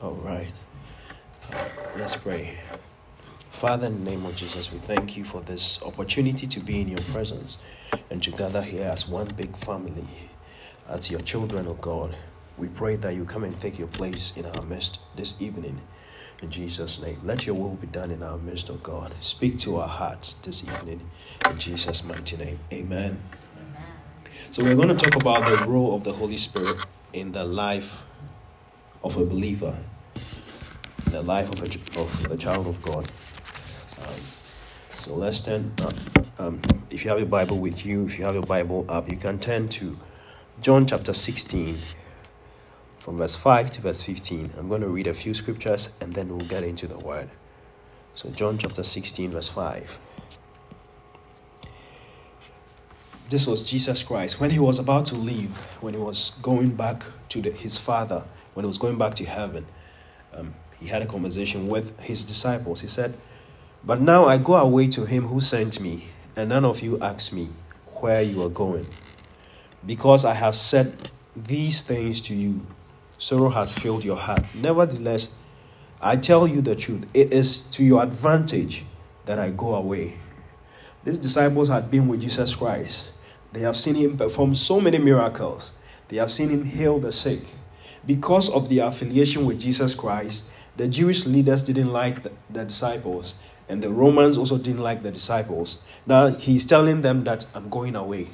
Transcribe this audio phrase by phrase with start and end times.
[0.00, 0.52] All right.
[1.96, 2.56] Let's pray.
[3.50, 6.86] Father, in the name of Jesus, we thank you for this opportunity to be in
[6.86, 7.58] your presence
[8.08, 10.06] and to gather here as one big family,
[10.88, 12.16] as your children, of God.
[12.56, 15.80] We pray that you come and take your place in our midst this evening.
[16.42, 19.12] In Jesus' name, let your will be done in our midst, O God.
[19.20, 21.10] Speak to our hearts this evening.
[21.50, 23.20] In Jesus' mighty name, amen.
[23.56, 23.82] amen.
[24.52, 28.04] So, we're going to talk about the role of the Holy Spirit in the life
[29.02, 29.76] of a believer,
[31.06, 33.08] the life of, a, of the child of God.
[34.06, 34.20] Um,
[34.90, 35.72] so let's turn.
[36.38, 39.16] Um, if you have your Bible with you, if you have your Bible up, you
[39.16, 39.98] can turn to
[40.60, 41.78] John chapter 16,
[43.08, 44.52] from verse 5 to verse 15.
[44.58, 47.30] I'm going to read a few scriptures and then we'll get into the word.
[48.12, 49.98] So, John chapter 16, verse 5.
[53.30, 54.40] This was Jesus Christ.
[54.40, 58.24] When he was about to leave, when he was going back to the, his Father,
[58.54, 59.66] when he was going back to heaven,
[60.34, 62.80] um, he had a conversation with his disciples.
[62.80, 63.14] He said,
[63.84, 67.32] But now I go away to him who sent me, and none of you ask
[67.32, 67.48] me
[67.96, 68.86] where you are going.
[69.84, 72.66] Because I have said these things to you,
[73.16, 74.44] sorrow has filled your heart.
[74.54, 75.36] Nevertheless,
[76.00, 78.84] I tell you the truth, it is to your advantage
[79.26, 80.18] that I go away.
[81.04, 83.10] These disciples had been with Jesus Christ.
[83.52, 85.72] They have seen him perform so many miracles.
[86.08, 87.40] They have seen him heal the sick
[88.08, 90.44] because of their affiliation with Jesus Christ,
[90.78, 93.34] the Jewish leaders didn't like the, the, disciples,
[93.68, 95.82] and the Romans also didn't like the disciples.
[96.06, 98.30] Now he's telling them that I'm going away.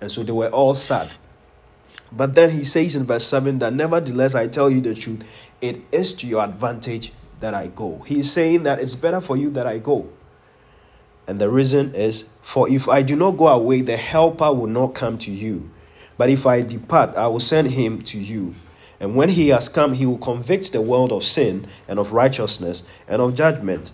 [0.00, 1.12] And so they were all sad.
[2.10, 5.22] But then he says in verse 7 that nevertheless I tell you the truth,
[5.60, 8.02] it is to your advantage that I go.
[8.04, 10.08] He's saying that it's better for you that I go.
[11.28, 14.96] And the reason is for if I do not go away, the helper will not
[14.96, 15.70] come to you.
[16.18, 18.56] But if I depart, I will send him to you.
[19.02, 22.84] And when he has come, he will convict the world of sin and of righteousness
[23.08, 23.90] and of judgment.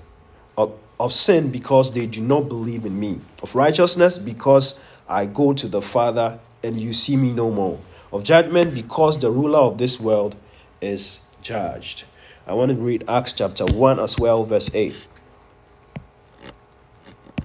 [0.59, 3.23] Of, of sin because they do not believe in me.
[3.43, 7.81] Of righteousness because I go to the Father and you see me no more.
[8.13, 10.37] Of judgment because the ruler of this world
[10.83, 12.05] is judged.
[12.47, 14.95] I want to read Acts chapter 1 as well, verse 8.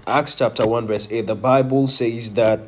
[0.05, 1.27] Acts chapter 1, verse 8.
[1.27, 2.59] The Bible says that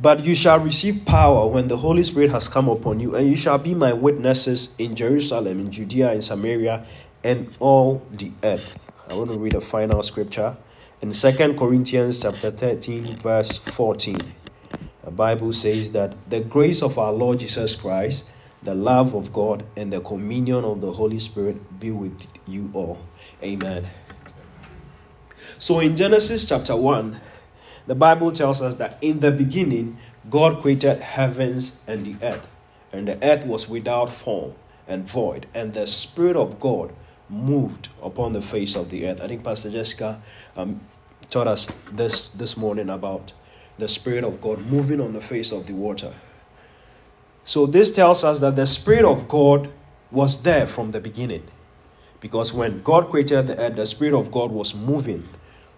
[0.00, 3.36] but you shall receive power when the Holy Spirit has come upon you, and you
[3.36, 6.84] shall be my witnesses in Jerusalem, in Judea, in Samaria,
[7.24, 8.78] and all the earth.
[9.08, 10.56] I want to read a final scripture
[11.00, 14.18] in Second Corinthians chapter 13, verse 14.
[15.04, 18.24] The Bible says that the grace of our Lord Jesus Christ,
[18.62, 22.98] the love of God, and the communion of the Holy Spirit be with you all.
[23.42, 23.88] Amen.
[25.58, 27.20] So in Genesis chapter 1,
[27.86, 29.98] the Bible tells us that in the beginning,
[30.28, 32.46] God created heavens and the earth,
[32.92, 34.54] and the earth was without form
[34.88, 36.92] and void, and the Spirit of God
[37.28, 39.20] moved upon the face of the earth.
[39.20, 40.22] I think Pastor Jessica
[40.56, 40.80] um,
[41.30, 43.32] taught us this this morning about
[43.78, 46.12] the Spirit of God moving on the face of the water.
[47.44, 49.70] So, this tells us that the Spirit of God
[50.10, 51.44] was there from the beginning.
[52.20, 55.28] Because when God created the earth, the Spirit of God was moving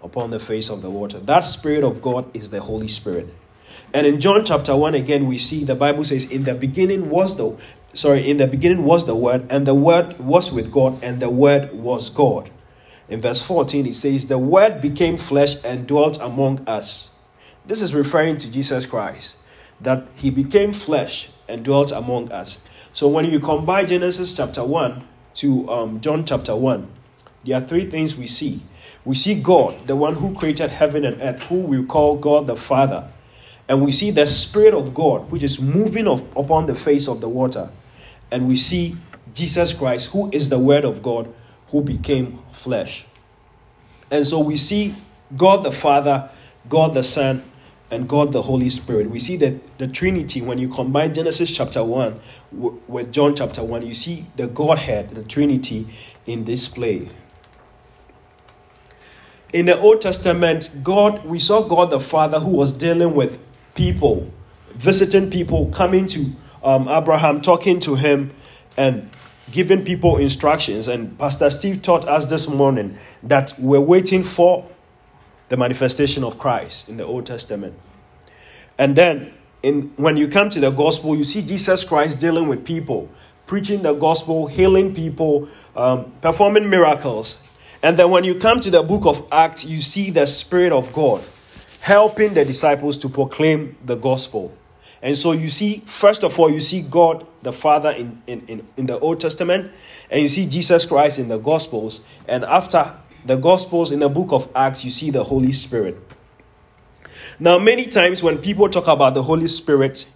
[0.02, 1.18] upon the face of the water.
[1.18, 3.34] That Spirit of God is the Holy Spirit.
[3.92, 7.36] And in John chapter 1, again, we see the Bible says, In the beginning was
[7.36, 7.56] the
[7.94, 11.30] sorry, in the beginning was the Word, and the Word was with God, and the
[11.30, 12.50] Word was God.
[13.08, 17.16] In verse 14, it says, The Word became flesh and dwelt among us.
[17.66, 19.36] This is referring to Jesus Christ,
[19.80, 22.66] that He became flesh and dwelt among us.
[22.92, 26.90] So when you combine Genesis chapter 1 to um, John chapter 1,
[27.44, 28.60] there are three things we see
[29.08, 32.56] we see God, the one who created heaven and earth, who we call God the
[32.56, 33.10] Father.
[33.66, 37.28] And we see the Spirit of God, which is moving upon the face of the
[37.28, 37.70] water.
[38.30, 38.96] And we see
[39.34, 41.32] Jesus Christ, who is the Word of God,
[41.68, 43.06] who became flesh.
[44.10, 44.94] And so we see
[45.34, 46.28] God the Father,
[46.68, 47.42] God the Son,
[47.90, 49.08] and God the Holy Spirit.
[49.08, 52.20] We see that the Trinity, when you combine Genesis chapter 1
[52.52, 55.86] with John chapter 1, you see the Godhead, the Trinity
[56.26, 57.08] in display.
[59.50, 63.38] In the Old Testament, God, we saw God the Father who was dealing with
[63.74, 64.30] people,
[64.74, 66.26] visiting people, coming to
[66.62, 68.30] um, Abraham, talking to him,
[68.76, 69.10] and
[69.50, 70.86] giving people instructions.
[70.86, 74.68] And Pastor Steve taught us this morning that we're waiting for
[75.48, 77.74] the manifestation of Christ in the Old Testament.
[78.76, 82.66] And then, in, when you come to the gospel, you see Jesus Christ dealing with
[82.66, 83.08] people,
[83.46, 87.42] preaching the gospel, healing people, um, performing miracles.
[87.82, 90.92] And then when you come to the book of Acts, you see the Spirit of
[90.92, 91.22] God
[91.80, 94.56] helping the disciples to proclaim the gospel.
[95.00, 98.66] And so you see, first of all, you see God the Father in, in, in,
[98.76, 99.70] in the Old Testament,
[100.10, 102.04] and you see Jesus Christ in the Gospels.
[102.26, 102.92] And after
[103.24, 105.96] the Gospels in the book of Acts, you see the Holy Spirit.
[107.38, 110.06] Now, many times when people talk about the Holy Spirit,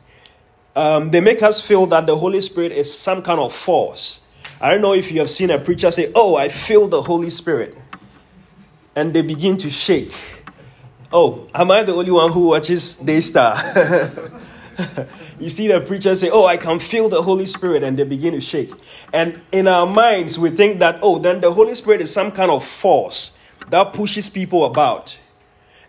[0.75, 4.25] um, they make us feel that the Holy Spirit is some kind of force.
[4.63, 7.31] I don't know if you have seen a preacher say, Oh, I feel the Holy
[7.31, 7.77] Spirit.
[8.95, 10.15] And they begin to shake.
[11.13, 14.31] Oh, am I the only one who watches Daystar?
[15.41, 18.35] you see the preacher say, Oh, I can feel the Holy Spirit, and they begin
[18.35, 18.71] to shake.
[19.13, 22.51] And in our minds, we think that, oh, then the Holy Spirit is some kind
[22.51, 23.37] of force
[23.69, 25.19] that pushes people about.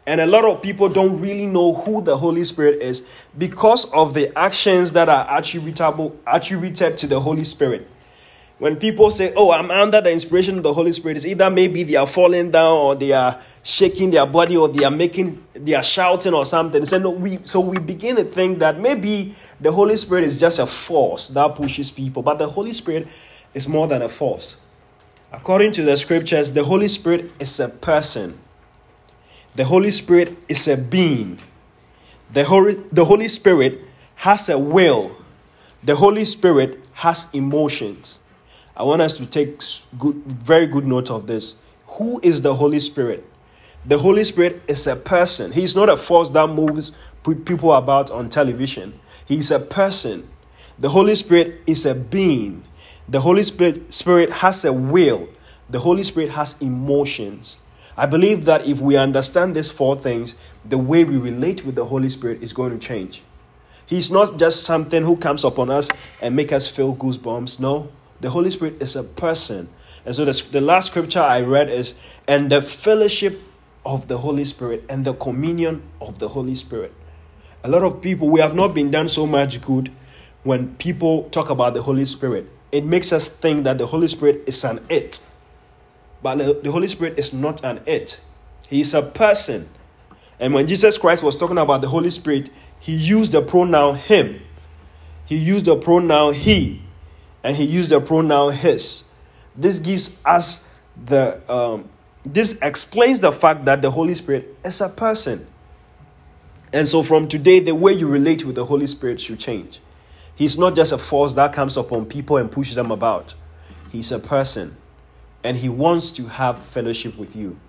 [0.08, 4.16] And a lot of people don't really know who the Holy Spirit is because of
[4.16, 7.88] the actions that are attributable attributed to the Holy Spirit.
[8.64, 11.84] When people say, Oh, I'm under the inspiration of the Holy Spirit, it's either maybe
[11.84, 15.74] they are falling down or they are shaking their body or they are making they
[15.74, 16.86] are shouting or something.
[16.86, 20.60] So, no, we, so we begin to think that maybe the Holy Spirit is just
[20.60, 23.10] a force that pushes people, but the Holy Spirit
[23.54, 24.56] is more than a force.
[25.34, 28.40] According to the scriptures, the Holy Spirit is a person.
[29.56, 31.38] The Holy Spirit is a being.
[32.32, 33.82] The Holy, the Holy Spirit
[34.16, 35.18] has a will.
[35.84, 38.20] The Holy Spirit has emotions.
[38.76, 39.62] I want us to take
[40.00, 41.62] good, very good note of this.
[41.88, 43.24] Who is the Holy Spirit?
[43.86, 45.52] The Holy Spirit is a person.
[45.52, 46.92] He's not a force that moves
[47.46, 49.00] people about on television.
[49.26, 50.28] He's a person.
[50.80, 52.64] The Holy Spirit is a being.
[53.08, 55.28] The Holy Spirit, Spirit has a will.
[55.70, 57.58] The Holy Spirit has emotions.
[57.96, 60.36] I believe that if we understand these four things,
[60.66, 63.22] the way we relate with the Holy Spirit is going to change.
[63.86, 65.90] He's not just something who comes upon us
[66.22, 67.60] and make us feel goosebumps.
[67.60, 67.90] No,
[68.22, 69.70] the Holy Spirit is a person.
[70.06, 73.42] And so the, the last scripture I read is, and the fellowship
[73.86, 76.94] of the Holy Spirit and the communion of the Holy Spirit.
[77.64, 79.92] A lot of people, we have not been done so much good
[80.44, 82.50] when people talk about the Holy Spirit.
[82.72, 85.26] It makes us think that the Holy Spirit is an it.
[86.22, 88.20] But the Holy Spirit is not an it,
[88.68, 89.68] He is a person.
[90.40, 92.50] And when Jesus Christ was talking about the Holy Spirit,
[92.80, 94.42] He used the pronoun Him,
[95.26, 96.82] He used the pronoun He,
[97.44, 99.10] and He used the pronoun His.
[99.56, 100.74] This gives us
[101.06, 101.90] the, um,
[102.24, 105.48] this explains the fact that the Holy Spirit is a person.
[106.72, 109.80] And so from today, the way you relate with the Holy Spirit should change.
[110.36, 113.36] He's not just a force that comes upon people and pushes them about.
[113.92, 114.78] He's a person
[115.44, 117.60] and He wants to have fellowship with you.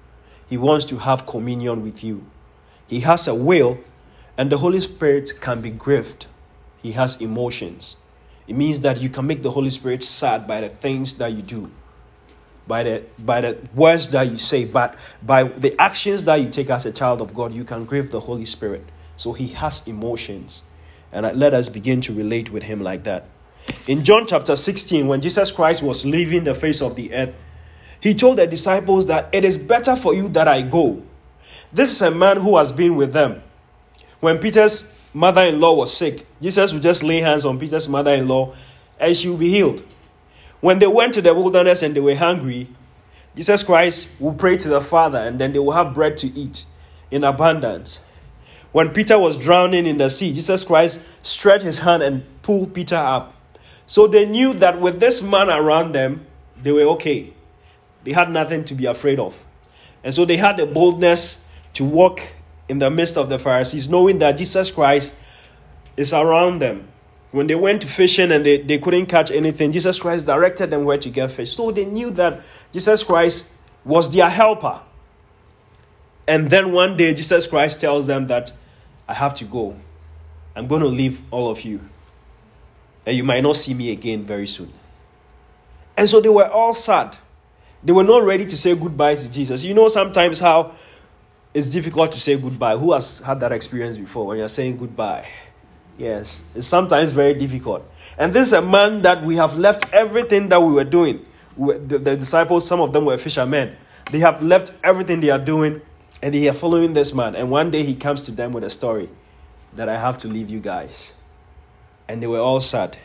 [0.49, 2.25] He wants to have communion with you.
[2.87, 3.79] He has a will,
[4.39, 6.27] and the Holy Spirit can be grieved.
[6.83, 7.97] He has emotions.
[8.47, 11.43] It means that you can make the Holy Spirit sad by the things that you
[11.43, 11.71] do,
[12.67, 16.71] by the, by the words that you say, but by the actions that you take
[16.71, 18.85] as a child of God, you can grieve the Holy Spirit.
[19.17, 20.63] So He has emotions.
[21.13, 23.27] And let us begin to relate with Him like that.
[23.87, 27.35] In John chapter 16, when Jesus Christ was leaving the face of the earth,
[28.01, 31.03] he told the disciples that it is better for you that I go.
[31.73, 33.43] This is a man who has been with them.
[34.21, 38.13] When Peter's mother in law was sick, Jesus would just lay hands on Peter's mother
[38.13, 38.55] in law
[38.99, 39.83] and she would be healed.
[40.61, 42.69] When they went to the wilderness and they were hungry,
[43.37, 46.65] Jesus Christ would pray to the Father and then they will have bread to eat
[47.11, 48.01] in abundance.
[48.73, 52.97] When Peter was drowning in the sea, Jesus Christ stretched his hand and pulled Peter
[52.97, 53.35] up.
[53.87, 56.27] So they knew that with this man around them,
[56.61, 57.33] they were okay.
[58.03, 59.45] They had nothing to be afraid of.
[60.03, 62.21] And so they had the boldness to walk
[62.69, 65.15] in the midst of the Pharisees, knowing that Jesus Christ
[65.97, 66.89] is around them.
[67.31, 70.85] When they went to fishing and they, they couldn't catch anything, Jesus Christ directed them
[70.85, 71.55] where to get fish.
[71.55, 72.43] So they knew that
[72.73, 73.51] Jesus Christ
[73.85, 74.81] was their helper.
[76.27, 78.53] And then one day, Jesus Christ tells them that
[79.09, 79.77] I have to go.
[80.57, 81.81] I'm going to leave all of you.
[83.05, 84.73] And you might not see me again very soon.
[85.97, 87.17] And so they were all sad.
[87.83, 89.63] They were not ready to say goodbye to Jesus.
[89.65, 90.73] You know, sometimes how
[91.55, 92.77] it's difficult to say goodbye.
[92.77, 95.27] Who has had that experience before when you're saying goodbye?
[95.97, 97.89] Yes, it's sometimes very difficult.
[98.19, 101.25] And this is a man that we have left everything that we were doing.
[101.57, 103.77] The, the disciples, some of them were fishermen.
[104.11, 105.81] They have left everything they are doing
[106.21, 107.37] and they are following this man.
[107.37, 109.09] And one day he comes to them with a story
[109.75, 111.13] that I have to leave you guys.
[112.09, 112.97] And they were all sad.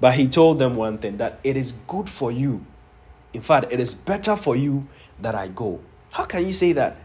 [0.00, 2.64] But he told them one thing that it is good for you
[3.32, 4.86] in fact, it is better for you
[5.20, 5.80] that I go.
[6.10, 6.98] How can you say that?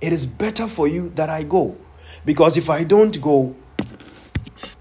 [0.00, 1.76] It is better for you that I go.
[2.24, 3.54] Because if I don't go,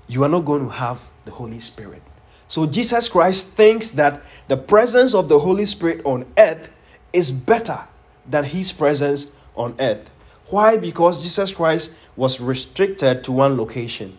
[0.08, 2.02] you are not going to have the Holy Spirit.
[2.48, 6.70] So Jesus Christ thinks that the presence of the Holy Spirit on earth
[7.12, 7.80] is better
[8.26, 10.10] than his presence on earth.
[10.50, 10.78] Why?
[10.78, 14.18] Because Jesus Christ was restricted to one location.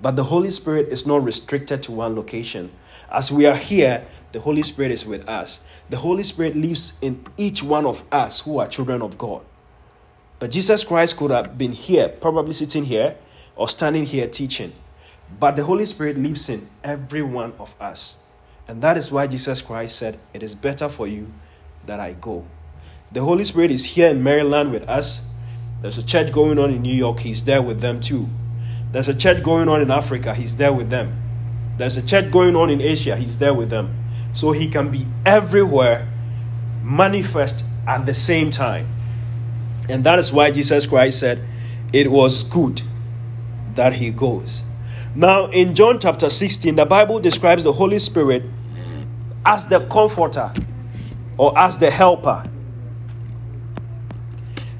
[0.00, 2.70] But the Holy Spirit is not restricted to one location.
[3.10, 5.60] As we are here, the Holy Spirit is with us.
[5.90, 9.42] The Holy Spirit lives in each one of us who are children of God.
[10.38, 13.16] But Jesus Christ could have been here, probably sitting here
[13.56, 14.72] or standing here teaching.
[15.38, 18.16] But the Holy Spirit lives in every one of us.
[18.68, 21.32] And that is why Jesus Christ said, It is better for you
[21.86, 22.44] that I go.
[23.10, 25.22] The Holy Spirit is here in Maryland with us.
[25.80, 28.28] There's a church going on in New York, He's there with them too.
[28.92, 31.20] There's a church going on in Africa, He's there with them.
[31.78, 34.04] There's a church going on in Asia, He's there with them.
[34.34, 36.08] So He can be everywhere,
[36.82, 38.86] manifest at the same time.
[39.88, 41.42] And that is why Jesus Christ said,
[41.92, 42.82] It was good
[43.74, 44.62] that He goes.
[45.14, 48.44] Now, in John chapter 16, the Bible describes the Holy Spirit
[49.44, 50.52] as the comforter
[51.36, 52.44] or as the helper.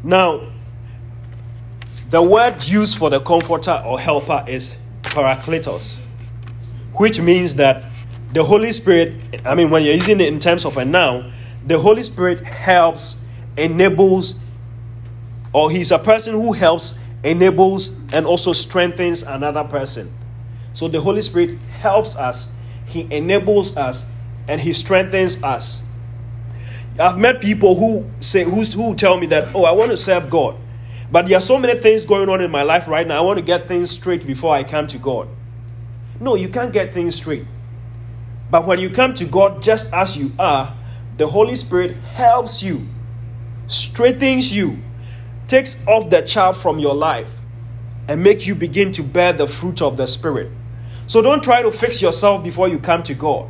[0.03, 0.53] Now,
[2.11, 5.99] the word used for the comforter or helper is parakletos,
[6.95, 7.85] which means that
[8.33, 11.33] the Holy Spirit, I mean, when you're using it in terms of a noun,
[11.67, 14.39] the Holy Spirit helps, enables,
[15.53, 20.13] or he's a person who helps, enables, and also strengthens another person.
[20.73, 22.55] So the Holy Spirit helps us,
[22.87, 24.11] he enables us,
[24.47, 25.83] and he strengthens us.
[26.99, 30.29] I've met people who say who, who tell me that, oh, I want to serve
[30.31, 30.57] God.
[31.11, 33.19] But there are so many things going on in my life right now.
[33.19, 35.29] I want to get things straight before I come to God.
[36.21, 37.47] No, you can't get things straight.
[38.51, 40.77] But when you come to God just as you are,
[41.17, 42.87] the Holy Spirit helps you,
[43.69, 44.79] straightens you,
[45.49, 47.31] takes off the chaff from your life,
[48.07, 50.51] and make you begin to bear the fruit of the Spirit.
[51.07, 53.49] So don't try to fix yourself before you come to God.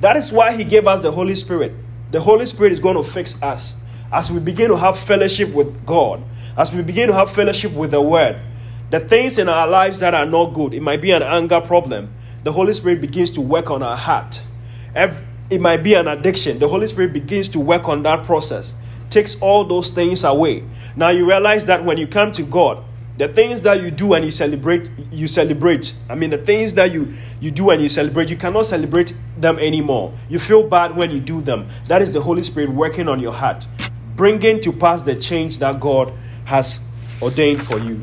[0.00, 1.74] That is why He gave us the Holy Spirit.
[2.10, 3.76] The Holy Spirit is going to fix us
[4.12, 6.22] as we begin to have fellowship with God
[6.56, 8.40] as we begin to have fellowship with the Word,
[8.90, 12.12] the things in our lives that are not good, it might be an anger problem,
[12.44, 14.42] the Holy Spirit begins to work on our heart.
[15.50, 18.74] It might be an addiction, the Holy Spirit begins to work on that process,
[19.10, 20.64] takes all those things away.
[20.94, 22.82] Now you realize that when you come to God,
[23.16, 26.92] the things that you do and you celebrate you celebrate i mean the things that
[26.92, 31.10] you you do and you celebrate you cannot celebrate them anymore you feel bad when
[31.10, 33.66] you do them that is the holy spirit working on your heart
[34.16, 36.12] bringing to pass the change that god
[36.44, 36.86] has
[37.22, 38.00] ordained for you.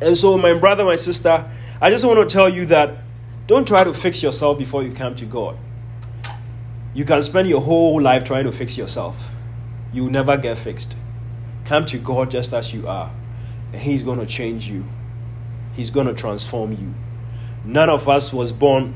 [0.00, 2.98] And so, my brother, my sister, I just want to tell you that
[3.46, 5.56] don't try to fix yourself before you come to God.
[6.94, 9.16] You can spend your whole life trying to fix yourself,
[9.92, 10.96] you will never get fixed.
[11.64, 13.12] Come to God just as you are,
[13.72, 14.84] and He's going to change you,
[15.74, 16.94] He's going to transform you.
[17.64, 18.94] None of us was born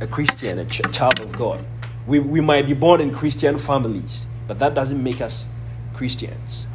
[0.00, 1.64] a Christian, a ch- child of God.
[2.06, 5.48] We, we might be born in Christian families, but that doesn't make us
[5.94, 6.66] Christians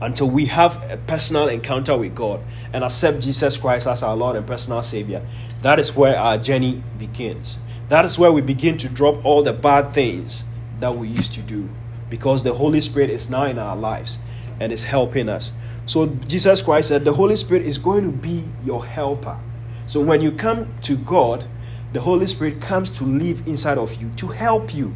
[0.00, 2.40] until we have a personal encounter with God
[2.72, 5.26] and accept Jesus Christ as our Lord and personal Savior.
[5.62, 7.58] That is where our journey begins.
[7.88, 10.44] That is where we begin to drop all the bad things
[10.80, 11.70] that we used to do
[12.10, 14.18] because the Holy Spirit is now in our lives
[14.60, 15.52] and is helping us.
[15.86, 19.38] So Jesus Christ said the Holy Spirit is going to be your helper.
[19.86, 21.46] So when you come to God,
[21.92, 24.94] the Holy Spirit comes to live inside of you to help you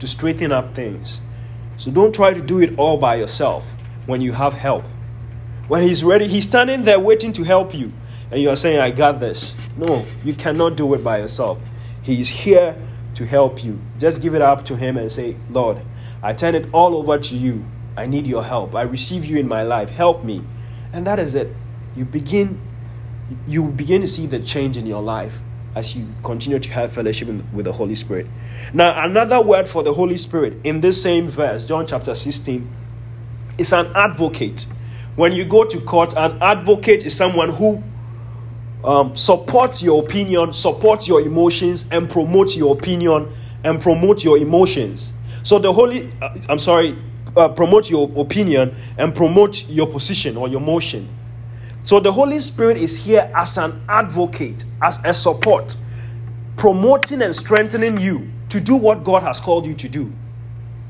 [0.00, 1.20] to straighten up things.
[1.78, 3.64] So don't try to do it all by yourself
[4.06, 4.84] when you have help.
[5.68, 7.92] When He's ready, He's standing there waiting to help you.
[8.30, 9.54] And you are saying, I got this.
[9.76, 11.58] No, you cannot do it by yourself.
[12.02, 12.76] He is here
[13.14, 13.80] to help you.
[13.98, 15.82] Just give it up to Him and say, Lord,
[16.22, 17.64] I turn it all over to you.
[17.96, 18.74] I need your help.
[18.74, 19.90] I receive you in my life.
[19.90, 20.44] Help me.
[20.92, 21.54] And that is it.
[21.96, 22.60] You begin
[23.46, 25.38] you begin to see the change in your life
[25.74, 28.26] as you continue to have fellowship with the Holy Spirit.
[28.74, 32.70] Now, another word for the Holy Spirit in this same verse, John chapter 16,
[33.56, 34.66] is an advocate.
[35.16, 37.82] When you go to court, an advocate is someone who
[38.84, 43.32] um, supports your opinion, supports your emotions, and promotes your opinion
[43.64, 45.12] and promote your emotions.
[45.42, 46.96] So the Holy, uh, I'm sorry,
[47.36, 51.08] uh, promote your opinion and promote your position or your motion.
[51.82, 55.76] So the Holy Spirit is here as an advocate, as a support,
[56.56, 60.12] promoting and strengthening you to do what God has called you to do.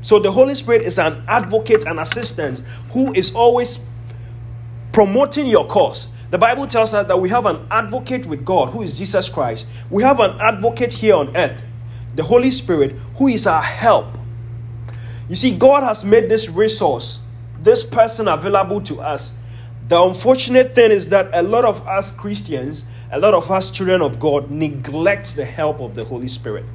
[0.03, 2.59] So the Holy Spirit is an advocate and assistant
[2.91, 3.87] who is always
[4.93, 6.09] promoting your cause.
[6.31, 9.67] The Bible tells us that we have an advocate with God who is Jesus Christ.
[9.91, 11.63] We have an advocate here on earth,
[12.15, 14.19] the Holy Spirit, who is our help.
[15.33, 17.19] You see, God has made this resource,
[17.59, 19.33] this person available to us.
[19.89, 24.03] The unfortunate thing is that a lot of us Christians, a lot of us children
[24.03, 26.67] of God, neglect the help of the Holy Spirit.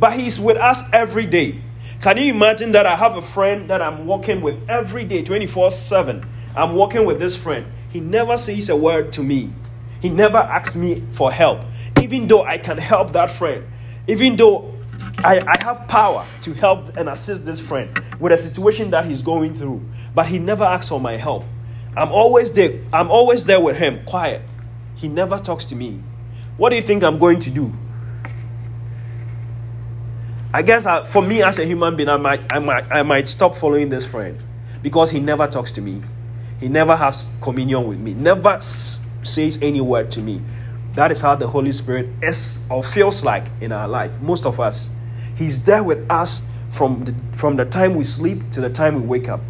[0.00, 1.60] But He's with us every day.
[2.02, 5.70] Can you imagine that I have a friend that I'm walking with every day, 24
[5.70, 6.26] 7?
[6.56, 7.64] I'm walking with this friend.
[7.90, 9.52] He never says a word to me.
[10.02, 11.64] He never asks me for help,
[12.02, 13.64] even though I can help that friend,
[14.08, 14.73] even though
[15.18, 19.22] I, I have power to help and assist this friend with a situation that he's
[19.22, 19.82] going through.
[20.14, 21.44] But he never asks for my help.
[21.96, 22.80] I'm always there.
[22.92, 24.42] I'm always there with him, quiet.
[24.96, 26.02] He never talks to me.
[26.56, 27.72] What do you think I'm going to do?
[30.52, 33.26] I guess I, for me as a human being, I might, I might, I might
[33.26, 34.38] stop following this friend
[34.82, 36.02] because he never talks to me.
[36.60, 38.14] He never has communion with me.
[38.14, 40.40] Never s- says any word to me.
[40.94, 44.20] That is how the Holy Spirit is or feels like in our life.
[44.20, 44.90] Most of us,
[45.34, 49.00] He's there with us from the, from the time we sleep to the time we
[49.00, 49.40] wake up.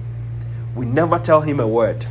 [0.74, 2.06] We never tell Him a word.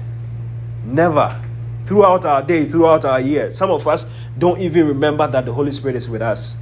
[0.85, 1.41] Never.
[1.85, 3.51] Throughout our day, throughout our year.
[3.51, 6.55] Some of us don't even remember that the Holy Spirit is with us.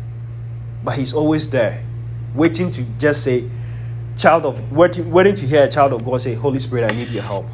[0.84, 1.84] But He's always there,
[2.34, 3.50] waiting to just say,
[4.18, 7.24] child of waiting, to hear a child of God say, Holy Spirit, I need your
[7.24, 7.46] help.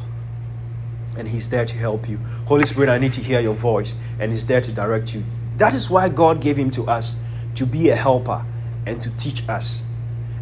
[1.16, 2.18] And He's there to help you.
[2.46, 3.94] Holy Spirit, I need to hear your voice.
[4.18, 5.24] And He's there to direct you.
[5.58, 7.20] That is why God gave Him to us
[7.56, 8.44] to be a helper
[8.86, 9.82] and to teach us.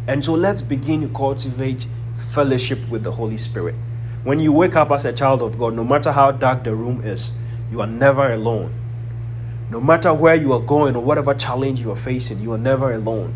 [0.07, 1.87] And so let's begin to cultivate
[2.31, 3.75] fellowship with the Holy Spirit.
[4.23, 7.03] When you wake up as a child of God, no matter how dark the room
[7.03, 7.33] is,
[7.71, 8.73] you are never alone.
[9.69, 12.93] No matter where you are going or whatever challenge you are facing, you are never
[12.93, 13.33] alone.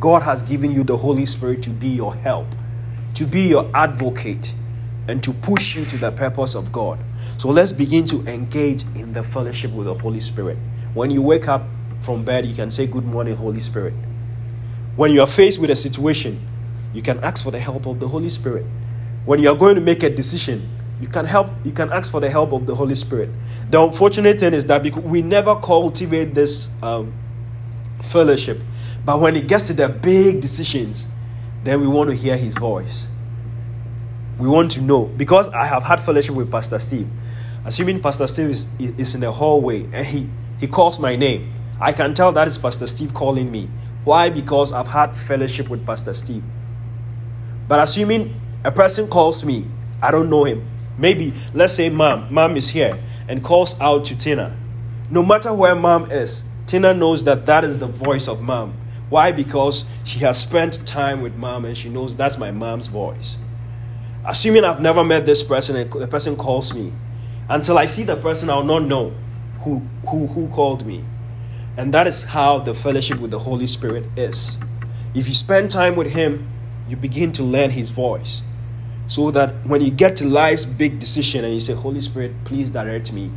[0.00, 2.46] God has given you the Holy Spirit to be your help,
[3.14, 4.54] to be your advocate,
[5.08, 6.98] and to push you to the purpose of God.
[7.38, 10.58] So let's begin to engage in the fellowship with the Holy Spirit.
[10.94, 11.64] When you wake up
[12.00, 13.94] from bed, you can say, Good morning, Holy Spirit.
[14.96, 16.40] When you are faced with a situation,
[16.94, 18.64] you can ask for the help of the Holy Spirit.
[19.26, 22.20] When you are going to make a decision, you can help you can ask for
[22.20, 23.28] the help of the Holy Spirit.
[23.70, 27.12] The unfortunate thing is that we never cultivate this um,
[28.02, 28.58] fellowship,
[29.04, 31.06] but when it gets to the big decisions,
[31.62, 33.06] then we want to hear his voice.
[34.38, 37.08] We want to know because I have had fellowship with Pastor Steve.
[37.66, 40.28] Assuming Pastor Steve is, is in the hallway and he,
[40.60, 43.68] he calls my name, I can tell that is Pastor Steve calling me.
[44.06, 44.30] Why?
[44.30, 46.44] Because I've had fellowship with Pastor Steve.
[47.66, 49.64] But assuming a person calls me,
[50.00, 50.64] I don't know him.
[50.96, 54.56] Maybe, let's say, mom, mom is here and calls out to Tina.
[55.10, 58.74] No matter where mom is, Tina knows that that is the voice of mom.
[59.08, 59.32] Why?
[59.32, 63.36] Because she has spent time with mom and she knows that's my mom's voice.
[64.24, 66.92] Assuming I've never met this person and the person calls me,
[67.48, 69.12] until I see the person, I'll not know
[69.62, 71.04] who, who, who called me.
[71.76, 74.56] And that is how the fellowship with the Holy Spirit is.
[75.14, 76.48] If you spend time with Him,
[76.88, 78.42] you begin to learn His voice.
[79.08, 82.70] So that when you get to life's big decision and you say, Holy Spirit, please
[82.70, 83.30] direct me,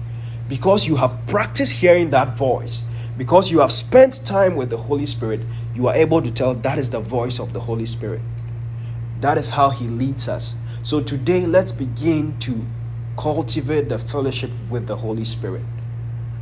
[0.47, 2.85] because you have practiced hearing that voice,
[3.17, 5.41] because you have spent time with the Holy Spirit,
[5.75, 8.21] you are able to tell that is the voice of the Holy Spirit.
[9.19, 10.55] That is how He leads us.
[10.81, 12.65] So today, let's begin to
[13.17, 15.63] cultivate the fellowship with the Holy Spirit.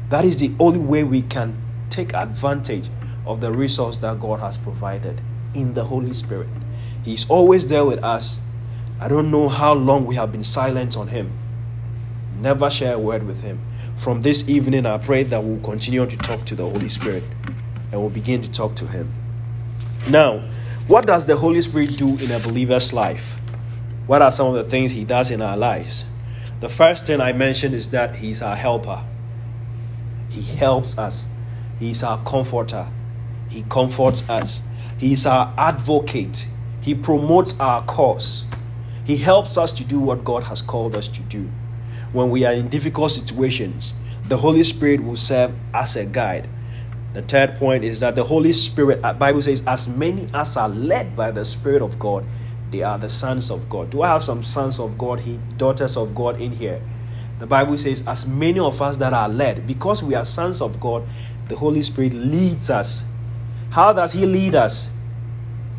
[0.09, 2.89] That is the only way we can take advantage
[3.25, 5.21] of the resource that God has provided
[5.53, 6.47] in the Holy Spirit.
[7.03, 8.39] He's always there with us.
[8.99, 11.31] I don't know how long we have been silent on Him.
[12.39, 13.59] Never share a word with Him.
[13.97, 17.23] From this evening, I pray that we'll continue to talk to the Holy Spirit
[17.91, 19.11] and we'll begin to talk to Him.
[20.09, 20.39] Now,
[20.87, 23.35] what does the Holy Spirit do in a believer's life?
[24.05, 26.05] What are some of the things He does in our lives?
[26.59, 29.03] The first thing I mentioned is that He's our helper.
[30.29, 31.27] He helps us.
[31.79, 32.87] He's our comforter.
[33.49, 34.67] He comforts us.
[34.97, 36.47] He's our advocate.
[36.81, 38.45] He promotes our cause.
[39.05, 41.49] He helps us to do what God has called us to do.
[42.11, 43.93] When we are in difficult situations,
[44.25, 46.49] the Holy Spirit will serve as a guide.
[47.13, 50.69] The third point is that the Holy Spirit, uh, Bible says, as many as are
[50.69, 52.25] led by the Spirit of God,
[52.69, 53.89] they are the sons of God.
[53.89, 56.81] Do I have some sons of God, he, daughters of God in here?
[57.39, 60.79] The Bible says, as many of us that are led, because we are sons of
[60.79, 61.07] God,
[61.47, 63.03] the Holy Spirit leads us.
[63.69, 64.89] How does He lead us?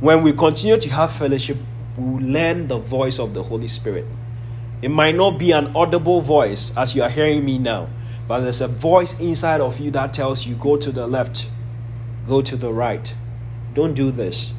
[0.01, 1.57] When we continue to have fellowship,
[1.97, 4.07] we learn the voice of the Holy Spirit.
[4.81, 7.89] It might not be an audible voice as you are hearing me now,
[8.29, 11.49] but there's a voice inside of you that tells you go to the left,
[12.29, 13.13] go to the right.
[13.75, 14.53] Don't do this,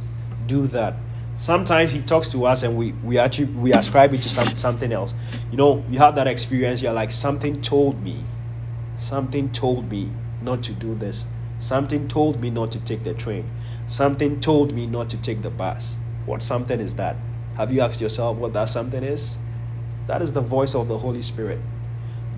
[0.46, 0.96] do that.
[1.38, 4.92] Sometimes he talks to us and we, we actually we ascribe it to some, something
[4.92, 5.14] else.
[5.52, 8.26] You know, you have that experience, you're like, something told me.
[8.98, 11.26] Something told me not to do this.
[11.60, 13.50] Something told me not to take the train.
[13.88, 15.98] Something told me not to take the bus.
[16.26, 17.16] What something is that?
[17.58, 19.38] Have you asked yourself what that something is?
[20.08, 21.60] That is the voice of the Holy Spirit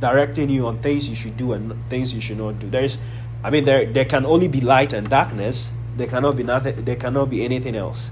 [0.01, 2.69] directing you on things you should do and things you should not do.
[2.69, 2.97] There's
[3.43, 5.71] I mean there there can only be light and darkness.
[5.95, 8.11] There cannot be nothing there cannot be anything else.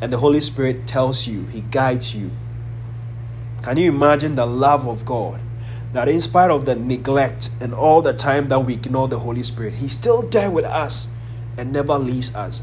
[0.00, 2.32] And the Holy Spirit tells you, He guides you.
[3.62, 5.38] Can you imagine the love of God?
[5.92, 9.42] That in spite of the neglect and all the time that we ignore the Holy
[9.42, 11.08] Spirit, He's still there with us
[11.56, 12.62] and never leaves us.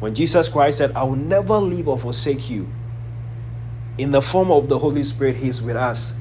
[0.00, 2.68] When Jesus Christ said, I will never leave or forsake you,
[3.98, 6.18] in the form of the Holy Spirit, He's with us,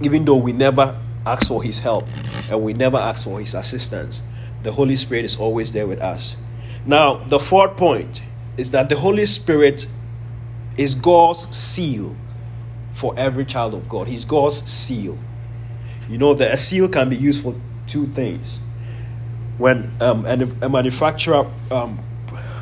[0.00, 2.06] even though we never ask for His help
[2.50, 4.22] and we never ask for His assistance.
[4.62, 6.36] The Holy Spirit is always there with us.
[6.86, 8.22] Now, the fourth point
[8.56, 9.86] is that the Holy Spirit
[10.76, 12.16] is God's seal
[12.92, 14.06] for every child of God.
[14.08, 15.18] He's God's seal.
[16.08, 17.54] You know that a seal can be used for
[17.86, 18.58] two things.
[19.58, 22.00] When um, a manufacturer um,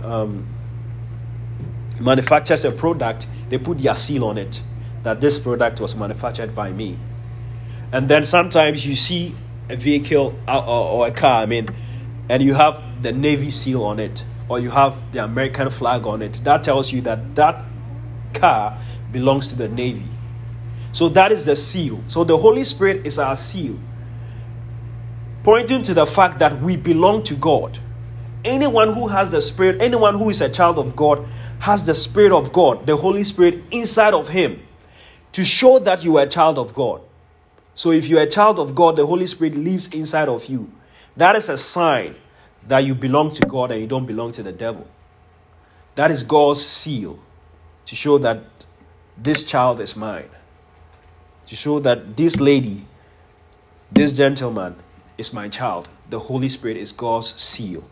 [0.04, 0.46] um,
[2.00, 4.62] manufactures a product, they put their seal on it
[5.02, 6.98] that this product was manufactured by me.
[7.92, 9.34] And then sometimes you see
[9.68, 11.70] a vehicle uh, or, or a car, I mean,
[12.28, 16.22] and you have the Navy seal on it, or you have the American flag on
[16.22, 16.40] it.
[16.44, 17.64] That tells you that that
[18.34, 18.78] car
[19.10, 20.06] belongs to the Navy.
[20.92, 22.02] So that is the seal.
[22.08, 23.78] So the Holy Spirit is our seal,
[25.44, 27.78] pointing to the fact that we belong to God.
[28.44, 31.26] Anyone who has the Spirit, anyone who is a child of God,
[31.60, 34.62] has the Spirit of God, the Holy Spirit inside of him
[35.32, 37.02] to show that you are a child of God.
[37.74, 40.72] So if you're a child of God, the Holy Spirit lives inside of you.
[41.16, 42.16] That is a sign
[42.66, 44.86] that you belong to God and you don't belong to the devil.
[45.94, 47.18] That is God's seal
[47.86, 48.42] to show that
[49.16, 50.30] this child is mine
[51.50, 52.86] to show that this lady,
[53.90, 54.76] this gentleman,
[55.18, 55.88] is my child.
[56.08, 57.82] The Holy Spirit is God's seal.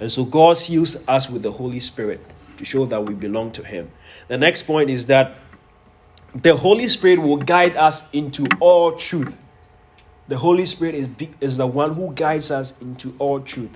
[0.00, 2.20] And so God seals us with the Holy Spirit
[2.58, 3.92] to show that we belong to Him.
[4.26, 5.36] The next point is that
[6.34, 9.38] the Holy Spirit will guide us into all truth.
[10.26, 11.08] The Holy Spirit is,
[11.40, 13.70] is the one who guides us into all truth.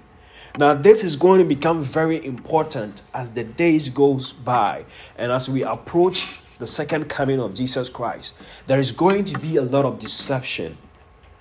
[0.58, 5.48] Now, this is going to become very important as the days goes by and as
[5.48, 9.85] we approach the second coming of Jesus Christ, there is going to be a lot
[9.85, 10.77] of deception.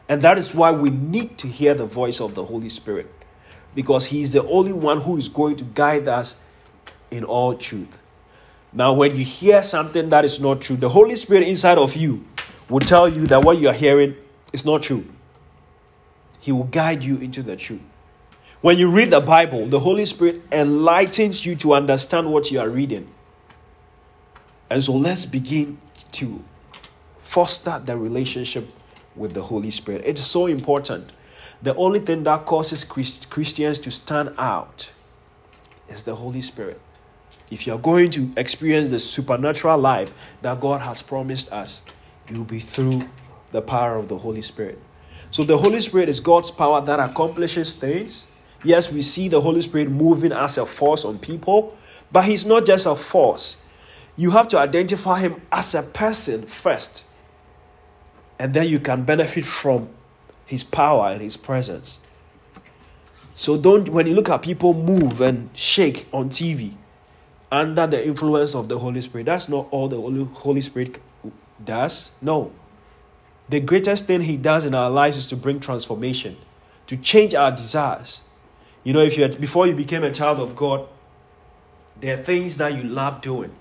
[0.07, 3.13] And that is why we need to hear the voice of the Holy Spirit
[3.75, 6.43] because He is the only one who is going to guide us
[7.11, 7.99] in all truth.
[8.71, 12.25] Now, when you hear something that is not true, the Holy Spirit inside of you
[12.69, 14.15] will tell you that what you are hearing
[14.53, 15.05] is not true.
[16.39, 17.81] He will guide you into the truth.
[18.61, 22.69] When you read the Bible, the Holy Spirit enlightens you to understand what you are
[22.69, 23.07] reading.
[24.69, 25.79] And so let's begin
[26.13, 26.43] to
[27.19, 28.67] foster the relationship
[29.15, 30.03] with the Holy Spirit.
[30.05, 31.11] It's so important.
[31.61, 34.91] The only thing that causes Christ- Christians to stand out
[35.89, 36.79] is the Holy Spirit.
[37.51, 41.83] If you're going to experience the supernatural life that God has promised us,
[42.29, 43.01] you'll be through
[43.51, 44.79] the power of the Holy Spirit.
[45.31, 48.25] So, the Holy Spirit is God's power that accomplishes things.
[48.63, 51.77] Yes, we see the Holy Spirit moving as a force on people,
[52.11, 53.57] but He's not just a force,
[54.19, 57.05] you have to identify him as a person first.
[58.37, 59.87] And then you can benefit from
[60.45, 62.01] his power and his presence.
[63.33, 66.73] So don't when you look at people move and shake on TV
[67.49, 70.99] under the influence of the Holy Spirit, that's not all the Holy Spirit
[71.63, 72.11] does.
[72.21, 72.51] No.
[73.47, 76.35] The greatest thing he does in our lives is to bring transformation,
[76.87, 78.19] to change our desires.
[78.83, 80.89] You know, if you had, before you became a child of God,
[82.01, 83.55] there are things that you love doing.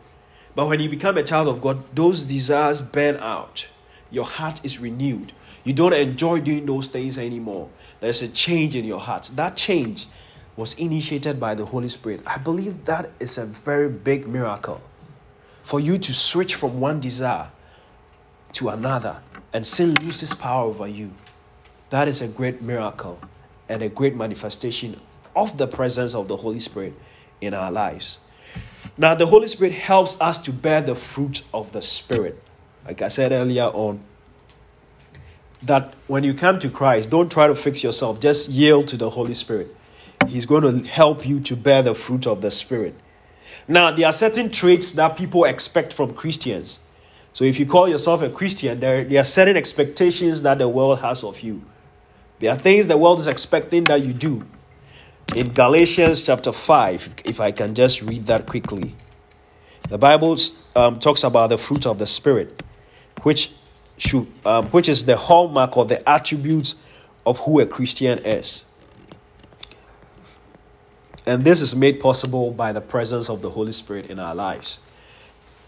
[0.59, 3.68] But when you become a child of God, those desires burn out.
[4.11, 5.33] Your heart is renewed.
[5.62, 7.68] You don't enjoy doing those things anymore.
[8.01, 9.31] There's a change in your heart.
[9.37, 10.09] That change
[10.57, 12.23] was initiated by the Holy Spirit.
[12.27, 14.81] I believe that is a very big miracle.
[15.62, 17.51] For you to switch from one desire
[18.55, 19.18] to another
[19.53, 21.12] and sin loses power over you.
[21.90, 23.21] That is a great miracle
[23.68, 25.01] and a great manifestation
[25.37, 26.94] of the presence of the Holy Spirit
[27.40, 28.18] in our lives.
[29.00, 32.42] Now, the Holy Spirit helps us to bear the fruit of the Spirit.
[32.84, 34.00] Like I said earlier on,
[35.62, 39.11] that when you come to Christ, don't try to fix yourself, just yield to the
[39.11, 39.74] Holy Spirit.
[40.26, 42.96] He's going to help you to bear the fruit of the Spirit.
[43.68, 46.80] Now, there are certain traits that people expect from Christians.
[47.32, 51.00] So, if you call yourself a Christian, there, there are certain expectations that the world
[51.00, 51.62] has of you.
[52.40, 54.44] There are things the world is expecting that you do
[55.36, 58.94] in Galatians chapter 5, if I can just read that quickly,
[59.88, 60.36] the Bible
[60.74, 62.62] um, talks about the fruit of the Spirit,
[63.22, 63.52] which,
[63.96, 66.74] should, um, which is the hallmark or the attributes
[67.26, 68.64] of who a Christian is.
[71.26, 74.78] And this is made possible by the presence of the Holy Spirit in our lives.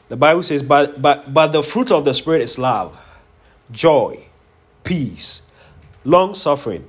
[0.08, 2.98] The Bible says, but, but, but the fruit of the Spirit is love,
[3.70, 4.24] joy,
[4.84, 5.42] peace,
[6.04, 6.88] long suffering,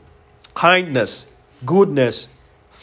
[0.56, 1.34] kindness,
[1.66, 2.30] goodness,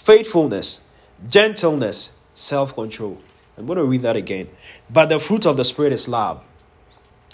[0.08, 0.80] faithfulness,
[1.28, 3.18] gentleness, self control.
[3.58, 4.48] I'm going to read that again.
[4.88, 6.42] But the fruit of the Spirit is love.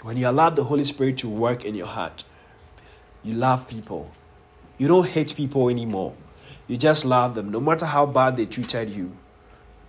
[0.03, 2.25] When you allow the Holy Spirit to work in your heart,
[3.23, 4.11] You love people.
[4.77, 6.15] You don't hate people anymore.
[6.67, 7.49] You just love them.
[7.49, 9.15] No matter how bad they treated you,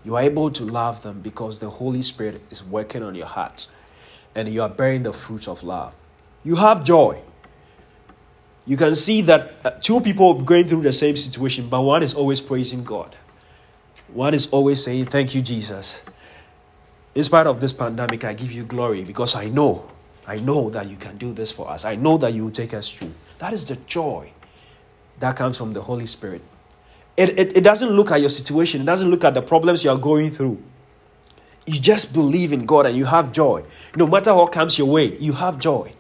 [0.05, 3.67] you are able to love them because the Holy Spirit is working on your heart
[4.35, 5.93] and you are bearing the fruit of love.
[6.45, 7.21] You have joy.
[8.67, 12.15] You can see that uh, two people going through the same situation, but one is
[12.15, 13.15] always praising God.
[14.13, 16.03] One is always saying, Thank you, Jesus.
[17.15, 19.89] In spite of this pandemic, I give you glory because I know,
[20.27, 21.85] I know that you can do this for us.
[21.85, 23.15] I know that you will take us through.
[23.39, 24.33] That is the joy
[25.21, 26.43] that comes from the Holy Spirit.
[27.17, 29.91] It, it, it doesn't look at your situation, it doesn't look at the problems you
[29.91, 30.63] are going through.
[31.67, 33.65] You just believe in God and you have joy.
[33.97, 35.93] No matter what comes your way, you have joy.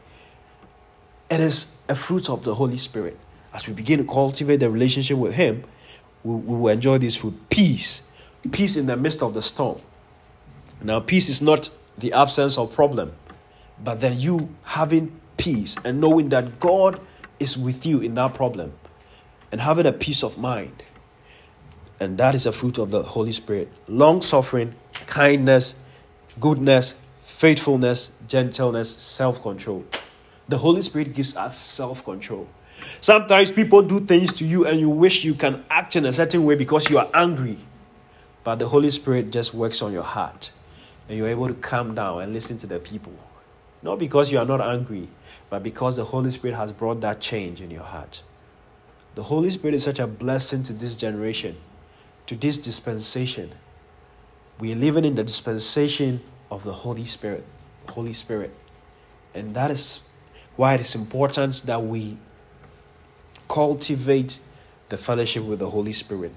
[1.29, 3.17] It is a fruit of the Holy Spirit.
[3.53, 5.65] As we begin to cultivate the relationship with Him,
[6.23, 7.35] we, we will enjoy this fruit.
[7.51, 8.09] Peace.
[8.53, 9.81] Peace in the midst of the storm.
[10.83, 13.13] Now, peace is not the absence of problem,
[13.83, 17.01] but then you having peace and knowing that God
[17.41, 18.73] is with you in that problem
[19.51, 20.83] and having a peace of mind.
[21.99, 23.73] And that is a fruit of the Holy Spirit.
[23.89, 24.75] Long suffering,
[25.07, 25.79] kindness,
[26.39, 29.85] goodness, faithfulness, gentleness, self control.
[30.49, 32.47] The Holy Spirit gives us self control.
[33.01, 36.45] Sometimes people do things to you and you wish you can act in a certain
[36.45, 37.59] way because you are angry.
[38.45, 40.53] But the Holy Spirit just works on your heart
[41.09, 43.13] and you're able to calm down and listen to the people.
[43.83, 45.09] Not because you are not angry,
[45.51, 48.23] but because the Holy Spirit has brought that change in your heart.
[49.15, 51.57] The Holy Spirit is such a blessing to this generation,
[52.27, 53.53] to this dispensation.
[54.59, 57.45] We are living in the dispensation of the Holy Spirit.
[57.89, 58.53] Holy Spirit.
[59.35, 60.06] And that is
[60.57, 62.17] why it is important that we
[63.49, 64.41] cultivate
[64.89, 66.35] the fellowship with the Holy Spirit.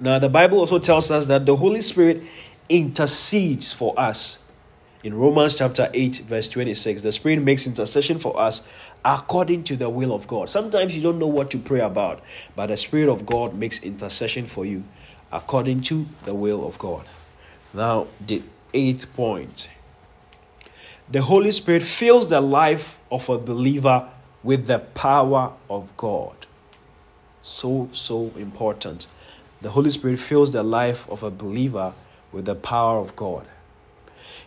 [0.00, 2.22] Now, the Bible also tells us that the Holy Spirit
[2.68, 4.44] intercedes for us
[5.04, 8.66] in Romans chapter 8, verse 26, the Spirit makes intercession for us
[9.04, 10.48] according to the will of God.
[10.48, 12.22] Sometimes you don't know what to pray about,
[12.56, 14.82] but the Spirit of God makes intercession for you
[15.30, 17.04] according to the will of God.
[17.74, 19.68] Now, the eighth point
[21.10, 24.08] the Holy Spirit fills the life of a believer
[24.42, 26.34] with the power of God.
[27.42, 29.06] So, so important.
[29.60, 31.92] The Holy Spirit fills the life of a believer
[32.32, 33.46] with the power of God.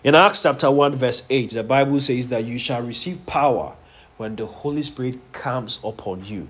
[0.04, 3.76] In Acts chapter 1, verse 8, the Bible says that you shall receive power
[4.18, 6.48] when the Holy Spirit comes upon you.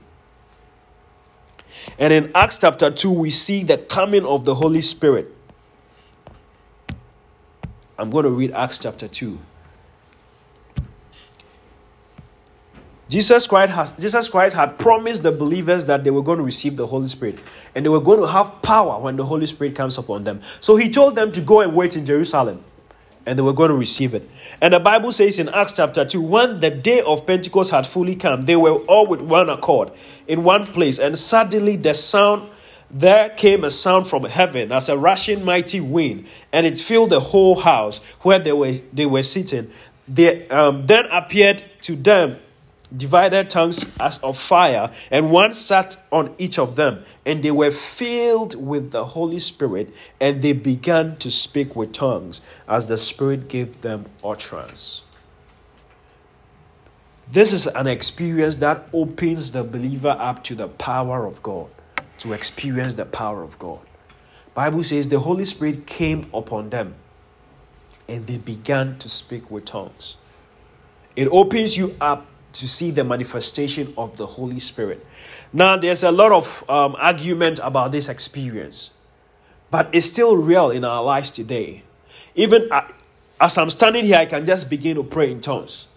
[1.99, 5.33] And in Acts chapter 2, we see the coming of the Holy Spirit.
[7.99, 9.37] I'm going to read Acts chapter 2.
[13.09, 16.75] Jesus Christ, has, Jesus Christ had promised the believers that they were going to receive
[16.75, 17.39] the Holy Spirit
[17.73, 20.41] and they were going to have power when the Holy Spirit comes upon them.
[20.59, 22.63] So he told them to go and wait in Jerusalem
[23.27, 24.27] and they were going to receive it.
[24.61, 28.15] And the Bible says in Acts chapter 2 when the day of Pentecost had fully
[28.15, 29.91] come, they were all with one accord
[30.27, 32.49] in one place, and suddenly the sound
[32.89, 37.19] there came a sound from heaven as a rushing mighty wind, and it filled the
[37.19, 39.69] whole house where they were they were sitting.
[40.07, 42.37] There um, then appeared to them
[42.95, 47.71] divided tongues as of fire, and one sat on each of them, and they were
[47.71, 53.47] filled with the Holy Spirit, and they began to speak with tongues as the Spirit
[53.47, 55.03] gave them utterance.
[57.29, 61.67] This is an experience that opens the believer up to the power of God,
[62.19, 63.79] to experience the power of God.
[64.53, 66.95] Bible says the Holy Spirit came upon them
[68.07, 70.15] and they began to speak with tongues.
[71.15, 72.25] It opens you up
[72.59, 75.05] to see the manifestation of the Holy Spirit.
[75.53, 78.91] Now, there's a lot of um, argument about this experience,
[79.71, 81.83] but it's still real in our lives today.
[82.35, 82.87] Even uh,
[83.39, 85.87] as I'm standing here, I can just begin to pray in tongues.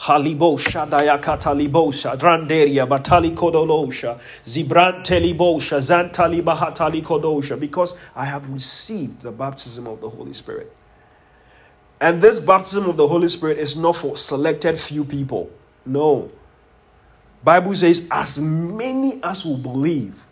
[0.00, 9.22] Halibo Halibosha dayakatalibosha dranderia batali kodolosha Zibran Telibosha Zantali zantalibahatali kodosha because I have received
[9.22, 10.70] the baptism of the Holy Spirit.
[11.98, 15.50] And this baptism of the Holy Spirit is not for selected few people.
[15.86, 16.28] No.
[17.44, 20.24] Bible says, as many as will believe,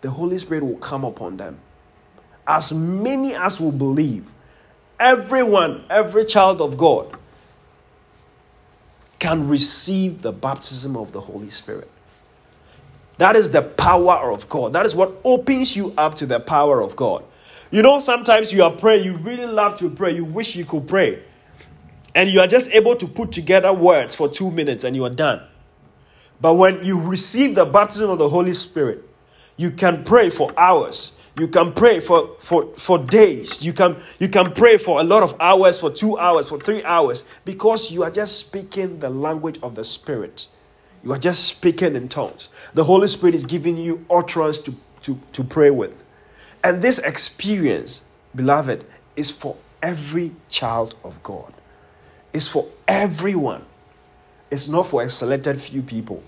[0.00, 1.58] the Holy Spirit will come upon them.
[2.46, 4.26] As many as will believe,
[5.00, 7.16] everyone, every child of God
[9.18, 11.90] can receive the baptism of the Holy Spirit.
[13.16, 14.72] That is the power of God.
[14.74, 17.24] That is what opens you up to the power of God.
[17.70, 20.86] You know, sometimes you are praying, you really love to pray, you wish you could
[20.86, 21.22] pray
[22.18, 25.10] and you are just able to put together words for two minutes and you are
[25.10, 25.40] done.
[26.40, 29.08] But when you receive the baptism of the Holy Spirit,
[29.56, 31.12] you can pray for hours.
[31.38, 33.62] You can pray for, for, for days.
[33.62, 36.82] You can, you can pray for a lot of hours, for two hours, for three
[36.82, 40.48] hours, because you are just speaking the language of the Spirit.
[41.04, 42.48] You are just speaking in tongues.
[42.74, 46.02] The Holy Spirit is giving you utterance to, to, to pray with.
[46.64, 48.02] And this experience,
[48.34, 51.54] beloved, is for every child of God.
[52.32, 53.64] It's for everyone.
[54.50, 56.22] It's not for a selected few people.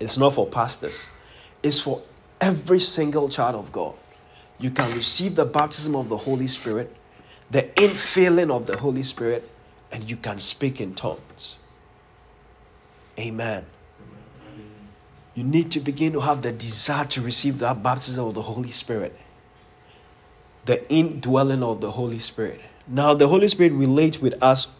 [0.00, 1.08] It's not for pastors.
[1.62, 2.02] It's for
[2.40, 3.94] every single child of God.
[4.58, 6.94] You can receive the baptism of the Holy Spirit,
[7.50, 9.48] the infilling of the Holy Spirit,
[9.92, 11.56] and you can speak in tongues.
[13.18, 13.64] Amen.
[15.34, 18.72] You need to begin to have the desire to receive that baptism of the Holy
[18.72, 19.16] Spirit,
[20.64, 22.60] the indwelling of the Holy Spirit.
[22.88, 24.74] Now, the Holy Spirit relates with us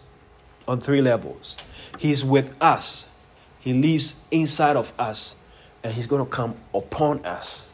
[0.68, 1.56] on three levels.
[1.98, 3.08] He's with us,
[3.58, 5.34] He lives inside of us,
[5.82, 7.64] and He's going to come upon us.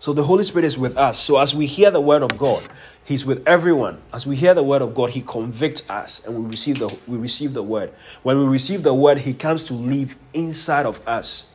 [0.00, 1.18] So the Holy Spirit is with us.
[1.18, 2.62] So as we hear the word of God,
[3.04, 4.00] He's with everyone.
[4.14, 7.18] As we hear the word of God, He convicts us and we receive the we
[7.18, 7.92] receive the word.
[8.22, 11.50] When we receive the word, He comes to live inside of us.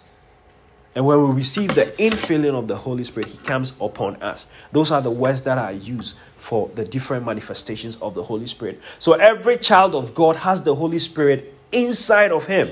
[0.94, 4.46] And when we receive the infilling of the Holy Spirit, He comes upon us.
[4.72, 8.80] Those are the words that are used for the different manifestations of the Holy Spirit.
[9.00, 12.70] So every child of God has the Holy Spirit inside of him.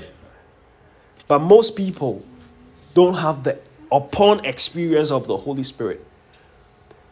[1.26, 2.24] But most people
[2.94, 3.58] don't have the
[3.90, 6.06] upon experience of the Holy Spirit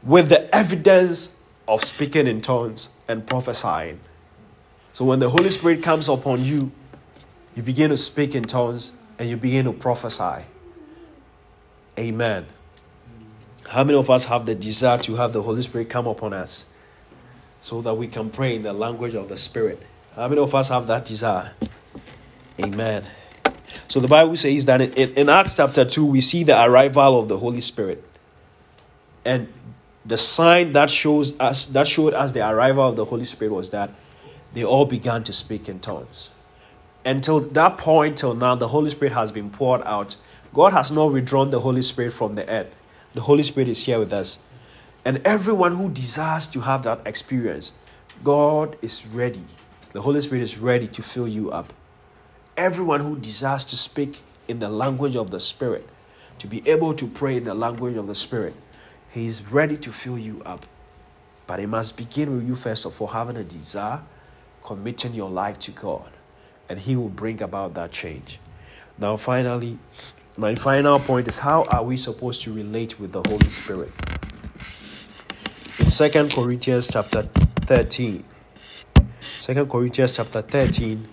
[0.04, 1.34] with the evidence
[1.66, 3.98] of speaking in tongues and prophesying.
[4.92, 6.70] So when the Holy Spirit comes upon you,
[7.56, 10.44] you begin to speak in tongues and you begin to prophesy.
[11.98, 12.46] Amen.
[13.72, 16.66] How many of us have the desire to have the Holy Spirit come upon us
[17.62, 19.82] so that we can pray in the language of the Spirit?
[20.14, 21.52] How many of us have that desire?
[22.60, 23.06] Amen.
[23.88, 27.38] So the Bible says that in, Acts chapter 2, we see the arrival of the
[27.38, 28.04] Holy Spirit.
[29.24, 29.50] And
[30.04, 33.70] the sign that shows us that showed us the arrival of the Holy Spirit was
[33.70, 33.88] that
[34.52, 36.28] they all began to speak in tongues.
[37.06, 40.16] Until that point, till now, the Holy Spirit has been poured out.
[40.52, 42.74] God has not withdrawn the Holy Spirit from the earth.
[43.14, 44.38] The Holy Spirit is here with us.
[45.04, 47.72] And everyone who desires to have that experience,
[48.22, 49.44] God is ready.
[49.92, 51.72] The Holy Spirit is ready to fill you up
[52.56, 55.88] everyone who desires to speak in the language of the Spirit,
[56.38, 58.54] to be able to pray in the language of the Spirit,
[59.10, 60.66] He is ready to fill you up.
[61.46, 64.02] But it must begin with you, first of all, having a desire,
[64.62, 66.10] committing your life to God,
[66.68, 68.38] and He will bring about that change.
[68.98, 69.78] Now, finally,
[70.42, 73.92] my final point is how are we supposed to relate with the Holy Spirit?
[75.78, 77.22] In 2 Corinthians chapter
[77.60, 78.24] 13,
[79.40, 81.06] 2 Corinthians chapter 13,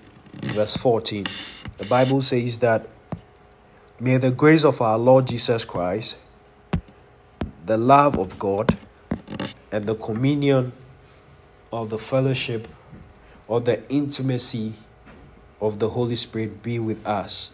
[0.45, 1.27] verse 14.
[1.77, 2.87] The Bible says that,
[3.99, 6.17] May the grace of our Lord Jesus Christ,
[7.67, 8.79] the love of God,
[9.71, 10.71] and the communion
[11.71, 12.67] of the fellowship
[13.47, 14.73] or the intimacy
[15.61, 17.51] of the Holy Spirit be with us.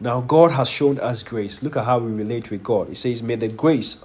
[0.00, 1.62] Now, God has shown us grace.
[1.62, 2.90] Look at how we relate with God.
[2.90, 4.04] It says, May the grace,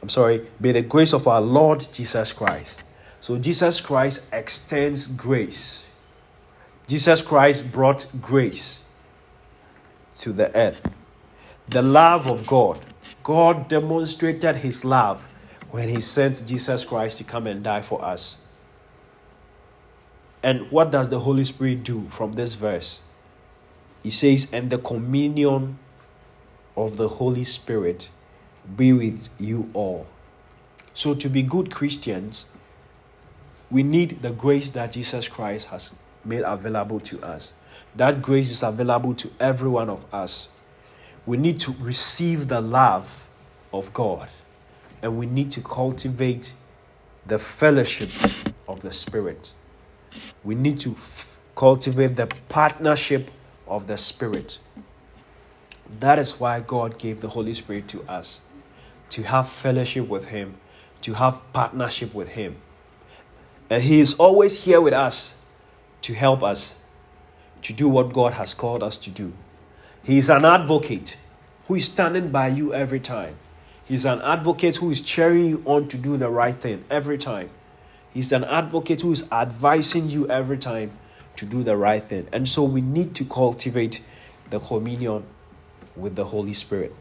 [0.00, 2.82] I'm sorry, may the grace of our Lord Jesus Christ.
[3.20, 5.86] So, Jesus Christ extends grace
[6.86, 8.84] Jesus Christ brought grace
[10.16, 10.82] to the earth.
[11.68, 12.80] The love of God.
[13.22, 15.26] God demonstrated his love
[15.70, 18.44] when he sent Jesus Christ to come and die for us.
[20.42, 23.00] And what does the Holy Spirit do from this verse?
[24.02, 25.78] He says, And the communion
[26.76, 28.08] of the Holy Spirit
[28.76, 30.06] be with you all.
[30.94, 32.46] So, to be good Christians,
[33.70, 37.54] we need the grace that Jesus Christ has made available to us.
[37.96, 40.52] That grace is available to every one of us.
[41.24, 43.26] We need to receive the love
[43.72, 44.28] of God
[45.02, 46.54] and we need to cultivate
[47.26, 48.10] the fellowship
[48.68, 49.52] of the Spirit.
[50.44, 53.30] We need to f- cultivate the partnership
[53.72, 54.58] of the Spirit.
[56.00, 58.40] That is why God gave the Holy Spirit to us
[59.10, 60.56] to have fellowship with Him,
[61.02, 62.56] to have partnership with Him.
[63.68, 65.42] And He is always here with us
[66.02, 66.82] to help us
[67.62, 69.32] to do what God has called us to do.
[70.04, 71.16] He is an advocate
[71.68, 73.36] who is standing by you every time.
[73.84, 77.50] He's an advocate who is cheering you on to do the right thing every time.
[78.12, 80.92] He's an advocate who is advising you every time
[81.36, 82.28] to do the right thing.
[82.32, 84.02] And so we need to cultivate
[84.50, 85.24] the communion
[85.96, 86.94] with the Holy Spirit.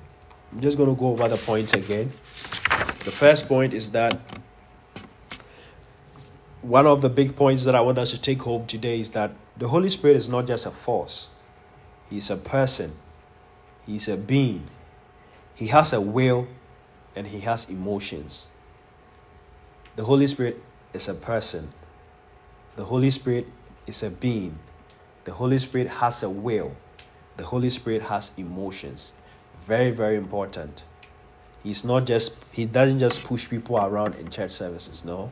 [0.52, 2.08] I'm just going to go over the points again.
[2.08, 4.20] The first point is that
[6.62, 9.32] one of the big points that I want us to take home today is that
[9.58, 11.30] the Holy Spirit is not just a force,
[12.10, 12.92] He's a person,
[13.86, 14.68] He's a being.
[15.56, 16.48] He has a will
[17.16, 18.50] and He has emotions.
[19.96, 20.62] The Holy Spirit
[20.94, 21.70] is a person,
[22.76, 23.48] the Holy Spirit
[23.88, 24.60] is a being,
[25.26, 26.76] the Holy Spirit has a will,
[27.38, 29.14] The Holy Spirit has emotions.
[29.66, 30.84] Very, very important.
[31.64, 35.06] He's not just, he doesn't just push people around in church services.
[35.06, 35.32] No.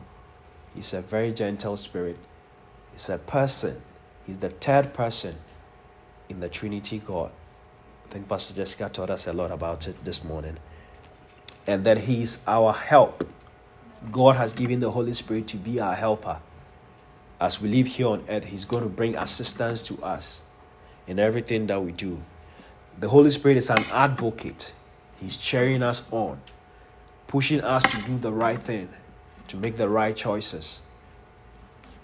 [0.74, 2.16] He's a very gentle spirit.
[2.92, 3.82] He's a person.
[4.26, 5.36] He's the third person
[6.28, 7.32] in the Trinity God.
[8.08, 10.58] I think Pastor Jessica taught us a lot about it this morning.
[11.66, 13.28] And that He's our help.
[14.10, 16.40] God has given the Holy Spirit to be our helper.
[17.40, 20.42] As we live here on earth, He's going to bring assistance to us
[21.06, 22.20] in everything that we do.
[22.98, 24.74] The Holy Spirit is an advocate,
[25.18, 26.40] He's cheering us on,
[27.26, 28.90] pushing us to do the right thing,
[29.48, 30.82] to make the right choices.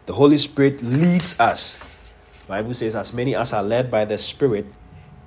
[0.07, 1.79] The Holy Spirit leads us.
[2.47, 4.67] Bible says, as many as are led by the Spirit,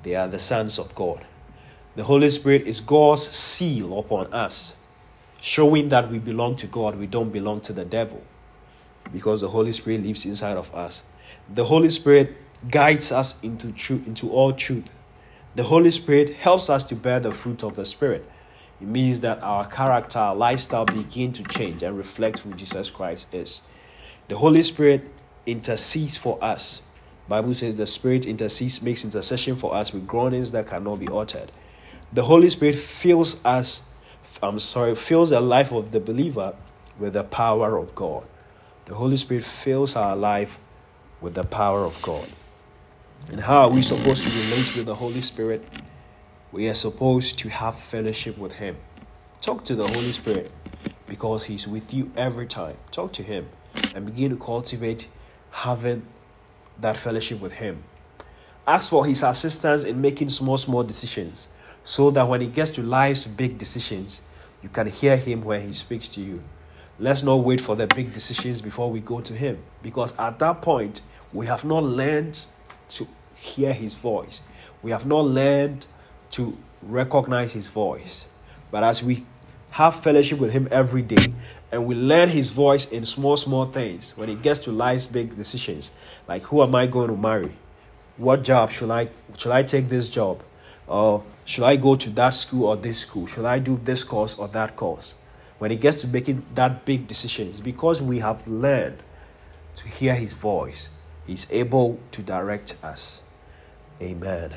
[0.03, 1.25] they are the sons of God.
[1.95, 4.75] The Holy Spirit is God's seal upon us,
[5.41, 8.23] showing that we belong to God, we don't belong to the devil,
[9.11, 11.03] because the Holy Spirit lives inside of us.
[11.53, 12.35] The Holy Spirit
[12.69, 14.91] guides us into truth, into all truth.
[15.55, 18.29] The Holy Spirit helps us to bear the fruit of the Spirit.
[18.81, 23.33] It means that our character, our lifestyle begin to change and reflect who Jesus Christ
[23.33, 23.61] is.
[24.27, 25.09] The Holy Spirit
[25.45, 26.83] intercedes for us.
[27.27, 31.51] Bible says the Spirit intercedes, makes intercession for us with groanings that cannot be uttered.
[32.13, 33.91] The Holy Spirit fills us,
[34.41, 36.55] I'm sorry, fills the life of the believer
[36.97, 38.25] with the power of God.
[38.89, 40.57] The Holy Spirit fills our life
[41.21, 42.27] with the power of God.
[43.31, 45.63] And how are we supposed to relate with the Holy Spirit?
[46.51, 48.77] We are supposed to have fellowship with Him.
[49.41, 50.49] Talk to the Holy Spirit
[51.05, 52.77] because He's with you every time.
[52.89, 53.49] Talk to Him
[53.93, 55.07] and begin to cultivate
[55.51, 56.07] having
[56.79, 57.83] that fellowship with Him.
[58.65, 61.49] Ask for His assistance in making small, small decisions
[61.83, 64.23] so that when it gets to life's big decisions,
[64.63, 66.41] you can hear Him when He speaks to you.
[67.01, 70.61] Let's not wait for the big decisions before we go to Him because at that
[70.61, 70.99] point,
[71.31, 72.45] we have not learned
[72.89, 74.41] to hear His voice.
[74.81, 75.85] We have not learned
[76.31, 78.25] to recognize His voice.
[78.69, 79.25] But as we
[79.71, 81.33] have fellowship with Him every day
[81.71, 85.37] and we learn His voice in small, small things, when it gets to life's big
[85.37, 85.95] decisions,
[86.27, 87.53] like who am I going to marry?
[88.17, 90.41] What job should I should I take this job?
[90.85, 93.25] Or should I go to that school or this school?
[93.25, 95.13] Should I do this course or that course?
[95.59, 98.99] When it gets to making that big decisions, because we have learned
[99.75, 100.89] to hear His voice,
[101.27, 103.21] He's able to direct us.
[104.01, 104.53] Amen.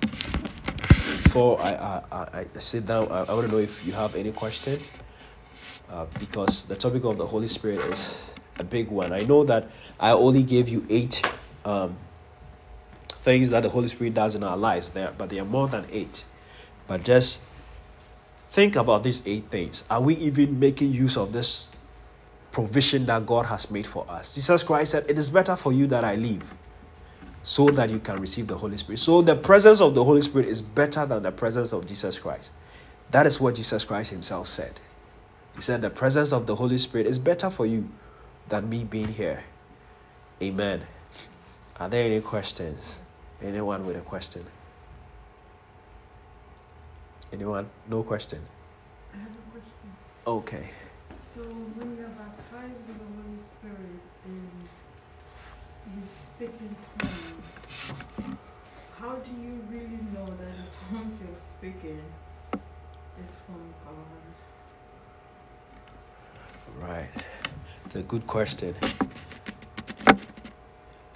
[0.00, 4.32] Before I, I, I sit down, I, I want to know if you have any
[4.32, 4.80] question.
[5.90, 8.20] Uh, because the topic of the Holy Spirit is
[8.58, 9.12] a big one.
[9.12, 9.68] I know that
[10.00, 11.22] I only gave you eight
[11.64, 11.96] um,
[13.08, 15.84] things that the Holy Spirit does in our lives there, but there are more than
[15.92, 16.24] eight.
[16.88, 17.44] But just
[18.56, 19.84] think about these eight things.
[19.88, 21.68] Are we even making use of this
[22.56, 24.34] provision that God has made for us.
[24.34, 26.54] Jesus Christ said, It is better for you that I leave
[27.42, 28.98] so that you can receive the Holy Spirit.
[28.98, 32.52] So the presence of the Holy Spirit is better than the presence of Jesus Christ.
[33.10, 34.80] That is what Jesus Christ himself said.
[35.54, 37.90] He said, The presence of the Holy Spirit is better for you
[38.48, 39.44] than me being here.
[40.40, 40.86] Amen.
[41.78, 43.00] Are there any questions?
[43.42, 44.46] Anyone with a question?
[47.36, 47.68] Anyone?
[47.86, 48.40] No question?
[49.12, 49.88] I have a question.
[50.26, 50.70] Okay.
[51.34, 54.68] So when you're baptized with the Holy Spirit and
[55.94, 58.40] you speak in tongues,
[58.98, 62.00] how do you really know that the tongues you're speaking
[62.54, 64.22] is from God?
[66.88, 67.10] Right.
[67.92, 68.74] The good question.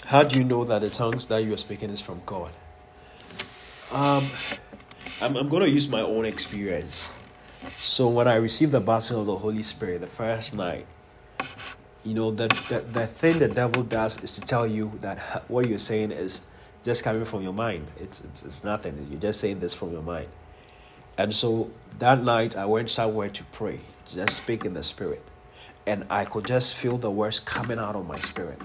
[0.05, 2.53] How do you know that the tongues that you are speaking is from God?
[3.95, 4.29] Um,
[5.23, 7.11] I'm, I'm going to use my own experience.
[7.77, 10.87] So when I received the baptism of the Holy Spirit the first night,
[12.05, 15.69] you know, the, the, the thing the devil does is to tell you that what
[15.69, 16.47] you're saying is
[16.83, 17.87] just coming from your mind.
[18.01, 19.07] It's, it's, it's nothing.
[19.11, 20.29] You're just saying this from your mind.
[21.19, 25.23] And so that night I went somewhere to pray, just speak in the spirit.
[25.87, 28.59] And I could just feel the words coming out of my spirit.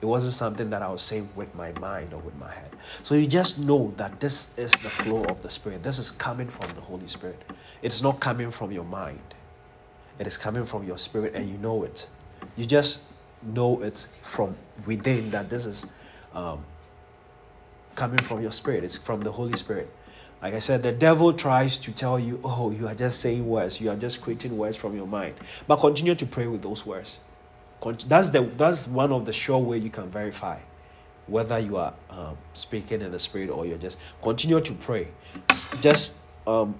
[0.00, 2.70] It wasn't something that I was saying with my mind or with my head.
[3.02, 5.82] So you just know that this is the flow of the Spirit.
[5.82, 7.42] This is coming from the Holy Spirit.
[7.82, 9.34] It's not coming from your mind.
[10.18, 12.08] It is coming from your spirit and you know it.
[12.56, 13.02] You just
[13.42, 15.86] know it from within that this is
[16.34, 16.64] um,
[17.94, 18.84] coming from your spirit.
[18.84, 19.88] It's from the Holy Spirit.
[20.42, 23.80] Like I said, the devil tries to tell you, oh, you are just saying words.
[23.80, 25.34] You are just creating words from your mind.
[25.66, 27.18] But continue to pray with those words.
[27.80, 30.58] That's the that's one of the sure way you can verify
[31.28, 35.08] whether you are um, speaking in the spirit or you're just continue to pray.
[35.80, 36.74] Just um,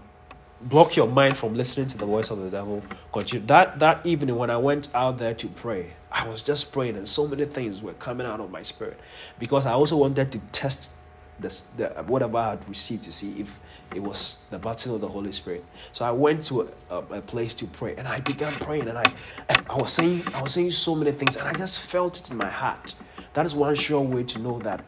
[0.62, 2.82] block your mind from listening to the voice of the devil.
[3.12, 6.96] Continue that that evening when I went out there to pray, I was just praying
[6.96, 8.99] and so many things were coming out of my spirit
[9.38, 10.94] because I also wanted to test
[11.38, 13.61] the, the whatever I had received to see if
[13.95, 15.64] it was the baptism of the Holy Spirit.
[15.93, 19.12] So I went to a, a, place to pray, and I began praying, and I,
[19.49, 22.36] I was saying, I was saying so many things, and I just felt it in
[22.36, 22.95] my heart.
[23.32, 24.84] That is one sure way to know that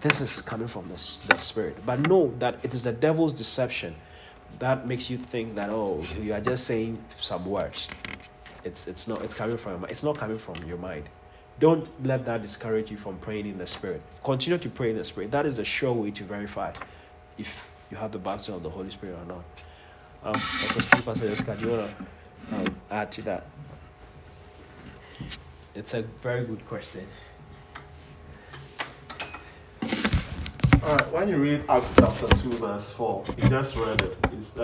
[0.00, 1.76] this is coming from this the Spirit.
[1.86, 3.94] But know that it is the devil's deception
[4.58, 7.88] that makes you think that oh, you are just saying some words.
[8.64, 9.22] It's it's not.
[9.22, 9.84] It's coming from.
[9.86, 11.08] It's not coming from your mind.
[11.58, 14.02] Don't let that discourage you from praying in the Spirit.
[14.24, 15.30] Continue to pray in the Spirit.
[15.30, 16.72] That is the sure way to verify
[17.38, 19.44] if you have the baptism of the Holy Spirit or not.
[20.24, 21.90] Um, Pastor Steve, Pastor Jessica, do you want
[22.48, 23.46] to um, add to that?
[25.74, 27.06] It's a very good question.
[30.82, 34.16] All right, when you read Acts chapter 2, verse 4, you just read it.
[34.32, 34.56] It's